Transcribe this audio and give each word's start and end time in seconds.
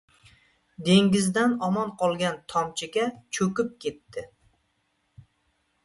•Dengizdan 0.87 1.53
omon 1.67 1.93
qolgan 2.01 2.41
tomchiga 2.55 3.05
cho‘kib 3.39 3.73
ketdi. 3.87 4.29